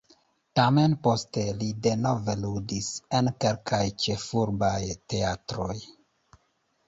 Tamen 0.59 0.93
poste 1.07 1.41
li 1.57 1.67
denove 1.87 2.35
ludis 2.45 2.87
en 3.19 3.29
kelkaj 3.45 3.83
ĉefurbaj 4.05 4.75
teatroj. 5.13 5.77